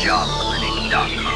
[0.00, 1.34] thejobclinic.com.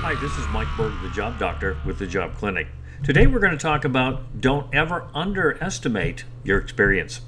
[0.00, 2.68] Hi, this is Mike Berg, the Job Doctor with the Job Clinic.
[3.02, 7.22] Today we're going to talk about don't ever underestimate your experience.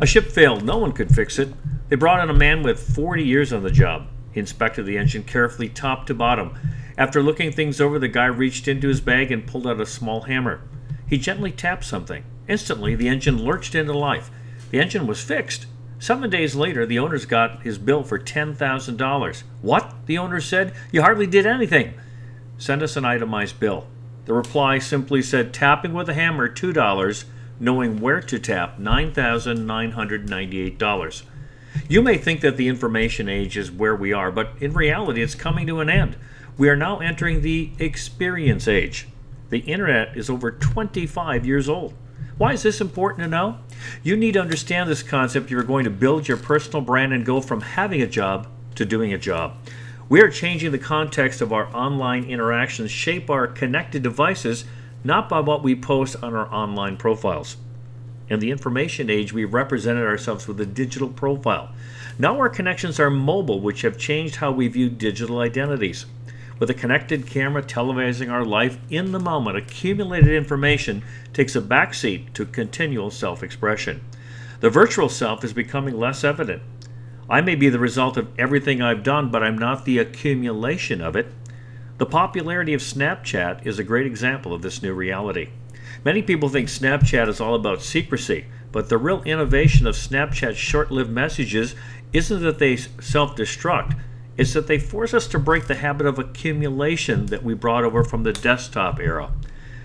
[0.00, 1.54] A ship failed, no one could fix it.
[1.90, 4.08] They brought in a man with 40 years on the job.
[4.32, 6.58] He inspected the engine carefully, top to bottom.
[6.98, 10.22] After looking things over, the guy reached into his bag and pulled out a small
[10.22, 10.60] hammer.
[11.08, 12.24] He gently tapped something.
[12.48, 14.32] Instantly, the engine lurched into life.
[14.72, 15.66] The engine was fixed.
[16.02, 19.42] Seven days later, the owners got his bill for $10,000.
[19.60, 19.94] What?
[20.06, 20.74] The owner said.
[20.90, 21.94] You hardly did anything.
[22.58, 23.86] Send us an itemized bill.
[24.24, 27.24] The reply simply said tapping with a hammer, $2,
[27.60, 31.22] knowing where to tap, $9,998.
[31.88, 35.36] You may think that the information age is where we are, but in reality, it's
[35.36, 36.16] coming to an end.
[36.58, 39.06] We are now entering the experience age.
[39.50, 41.94] The internet is over 25 years old.
[42.42, 43.58] Why is this important to know?
[44.02, 47.24] You need to understand this concept if you're going to build your personal brand and
[47.24, 49.54] go from having a job to doing a job.
[50.08, 54.64] We are changing the context of our online interactions, shape our connected devices,
[55.04, 57.58] not by what we post on our online profiles.
[58.28, 61.70] In the information age, we represented ourselves with a digital profile.
[62.18, 66.06] Now our connections are mobile, which have changed how we view digital identities.
[66.62, 72.34] With a connected camera televising our life in the moment, accumulated information takes a backseat
[72.34, 74.00] to continual self expression.
[74.60, 76.62] The virtual self is becoming less evident.
[77.28, 81.16] I may be the result of everything I've done, but I'm not the accumulation of
[81.16, 81.32] it.
[81.98, 85.48] The popularity of Snapchat is a great example of this new reality.
[86.04, 90.92] Many people think Snapchat is all about secrecy, but the real innovation of Snapchat's short
[90.92, 91.74] lived messages
[92.12, 93.98] isn't that they self destruct,
[94.36, 98.02] it's that they force us to break the habit of accumulation that we brought over
[98.02, 99.30] from the desktop era.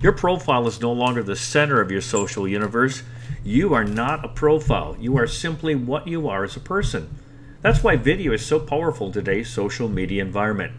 [0.00, 3.04] Your profile is no longer the center of your social universe.
[3.44, 7.18] You are not a profile, you are simply what you are as a person.
[7.60, 10.72] That's why video is so powerful in today's social media environment.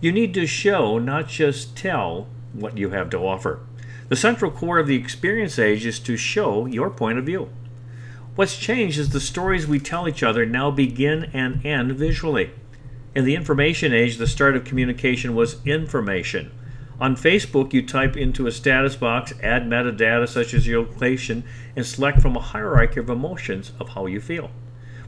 [0.00, 3.60] You need to show, not just tell, what you have to offer.
[4.08, 7.50] The central core of the experience age is to show your point of view.
[8.36, 12.52] What's changed is the stories we tell each other now begin and end visually.
[13.12, 16.52] In the information age, the start of communication was information.
[17.00, 21.42] On Facebook, you type into a status box, add metadata such as your location,
[21.74, 24.50] and select from a hierarchy of emotions of how you feel.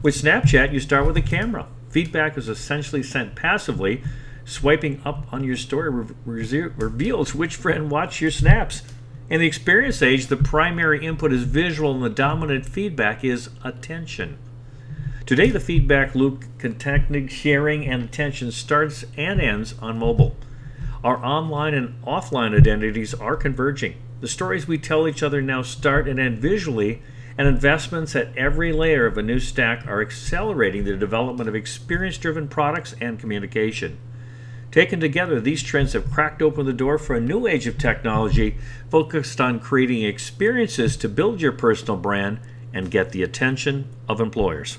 [0.01, 1.67] With Snapchat, you start with a camera.
[1.91, 4.03] Feedback is essentially sent passively.
[4.43, 5.89] Swiping up on your story
[6.25, 8.81] re- reveals which friend watched your snaps.
[9.29, 14.37] In the experience age, the primary input is visual and the dominant feedback is attention.
[15.25, 20.35] Today, the feedback loop, contacting, sharing, and attention starts and ends on mobile.
[21.01, 23.95] Our online and offline identities are converging.
[24.19, 27.01] The stories we tell each other now start and end visually,
[27.37, 32.17] and investments at every layer of a new stack are accelerating the development of experience
[32.17, 33.97] driven products and communication.
[34.71, 38.57] Taken together, these trends have cracked open the door for a new age of technology
[38.89, 42.39] focused on creating experiences to build your personal brand
[42.73, 44.77] and get the attention of employers.